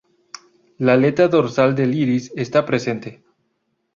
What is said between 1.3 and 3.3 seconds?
dorsal del iris está presente.